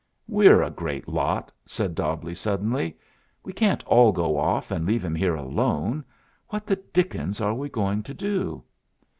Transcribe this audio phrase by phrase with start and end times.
[0.27, 2.97] "We're a great lot!" said Dobbleigh suddenly.
[3.45, 6.03] "We can't all go off, and leave him here alone.
[6.49, 8.63] What the dickens are we going to do?"